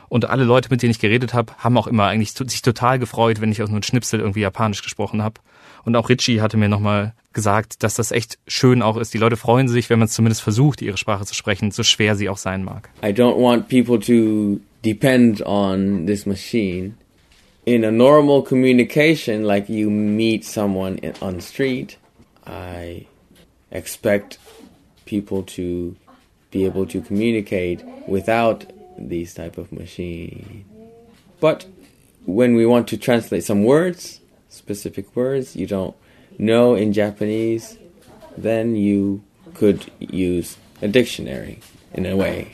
[0.10, 3.42] Und alle Leute, mit denen ich geredet habe, haben auch immer eigentlich sich total gefreut,
[3.42, 5.42] wenn ich auch nur ein Schnipsel irgendwie Japanisch gesprochen habe.
[5.86, 9.13] Und auch Richie hatte mir nochmal gesagt, dass das echt schön auch ist.
[9.13, 12.15] Die Leute freuen sich, wenn man es zumindest versucht, ihre Sprache zu sprechen, so schwer
[12.15, 12.89] sie auch sein mag.
[13.04, 16.96] I don't want people to depend on this machine.
[17.65, 21.98] In a normal communication, like you meet someone in, on the street,
[22.46, 23.06] I
[23.72, 24.38] expect
[25.06, 25.96] people to
[26.52, 28.65] be able to communicate without
[28.98, 30.65] these type of machine.
[31.39, 31.65] But
[32.26, 34.19] when we want to translate some words,
[34.50, 35.96] specific words you don't
[36.38, 37.78] know in Japanese,
[38.38, 39.22] then you
[39.54, 41.60] could use a dictionary
[41.93, 42.48] in a way,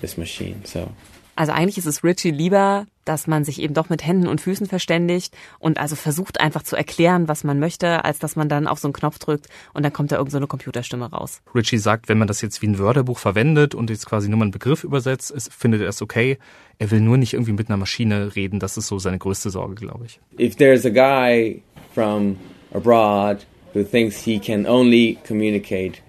[0.00, 0.56] this machine.
[0.64, 0.88] So
[1.36, 4.66] Also eigentlich ist es Richie lieber, dass man sich eben doch mit Händen und Füßen
[4.66, 8.78] verständigt und also versucht einfach zu erklären, was man möchte, als dass man dann auf
[8.78, 11.42] so einen Knopf drückt und dann kommt da irgend so eine Computerstimme raus.
[11.54, 14.44] Richie sagt, wenn man das jetzt wie ein Wörterbuch verwendet und jetzt quasi nur mal
[14.44, 16.38] einen Begriff übersetzt, ist, findet er es okay.
[16.78, 18.58] Er will nur nicht irgendwie mit einer Maschine reden.
[18.58, 20.20] Das ist so seine größte Sorge, glaube ich.
[20.38, 21.62] if there's a guy
[21.94, 22.38] from
[22.72, 26.00] abroad who thinks he can only communicate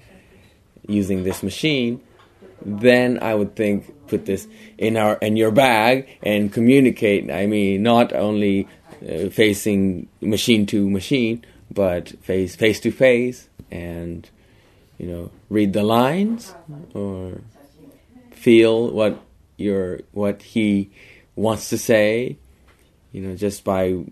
[0.87, 2.01] using this machine,
[2.65, 7.29] then I would think put this in our in your bag and communicate.
[7.29, 8.67] I mean, not only
[9.01, 14.29] uh, facing machine to machine, but face face to face, and
[14.97, 16.53] you know, read the lines
[16.93, 17.41] or
[18.31, 19.19] feel what
[19.57, 20.89] your what he
[21.35, 22.37] wants to say.
[23.11, 24.03] You know, just by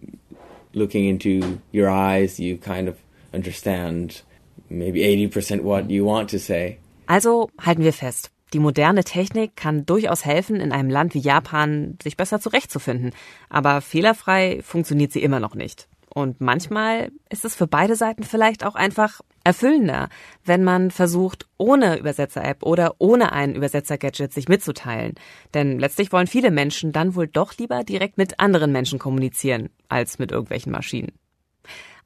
[0.75, 2.95] looking into your eyes, you kind of
[3.33, 4.21] understand
[4.69, 6.77] maybe 80% what you want to say.
[7.07, 8.31] Also halten wir fest.
[8.53, 13.11] Die moderne Technik kann durchaus helfen, in einem Land wie Japan sich besser zurechtzufinden.
[13.49, 15.87] Aber fehlerfrei funktioniert sie immer noch nicht.
[16.09, 20.09] Und manchmal ist es für beide Seiten vielleicht auch einfach erfüllender,
[20.43, 25.15] wenn man versucht, ohne Übersetzer-App oder ohne ein Übersetzer-Gadget sich mitzuteilen.
[25.53, 30.19] Denn letztlich wollen viele Menschen dann wohl doch lieber direkt mit anderen Menschen kommunizieren, als
[30.19, 31.13] mit irgendwelchen Maschinen.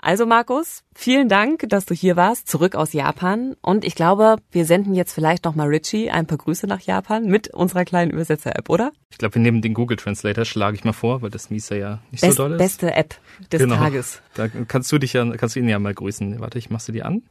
[0.02, 3.58] Also Markus, vielen Dank, dass du hier warst, zurück aus Japan.
[3.62, 7.26] Und ich glaube, wir senden jetzt vielleicht noch mal Richie ein paar Grüße nach Japan
[7.26, 8.94] mit unserer kleinen Übersetzer-App, oder?
[9.12, 12.00] Ich glaube, wir nehmen den Google Translator, schlage ich mal vor, weil das Misa ja
[12.12, 12.60] nicht Best, so doll ist.
[12.60, 13.16] Beste App
[13.52, 13.76] des genau.
[13.76, 14.22] Tages.
[14.36, 16.40] Da kannst du dich ja, kannst du ihn ja mal grüßen.
[16.40, 17.22] Warte, ich mach sie dir an.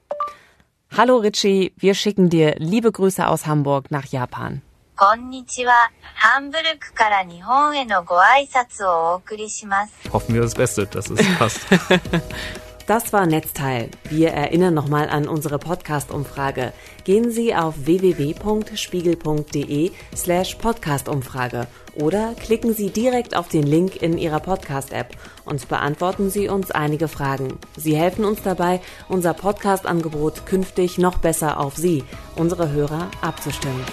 [0.94, 4.60] Hallo Richie, wir schicken dir liebe Grüße aus Hamburg nach Japan.
[4.97, 5.73] こんにちは。
[6.15, 10.09] ハンブルクから日本へのご挨拶をお送りします。
[10.09, 11.59] Hoffen wir das Beste, dass es passt.
[12.85, 13.89] Das war Netzteil.
[14.09, 16.73] Wir erinnern nochmal an unsere Podcast-Umfrage.
[17.05, 24.41] Gehen Sie auf www.spiegel.de slash Podcast-Umfrage oder klicken Sie direkt auf den Link in Ihrer
[24.41, 27.57] Podcast-App und beantworten Sie uns einige Fragen.
[27.77, 32.03] Sie helfen uns dabei, unser Podcast-Angebot künftig noch besser auf Sie,
[32.35, 33.85] unsere Hörer, abzustimmen.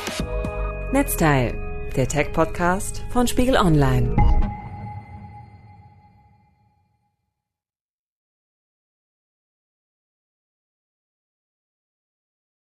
[0.95, 1.53] Netzteil,
[1.97, 4.15] der Tech-Podcast von Spiegel Online.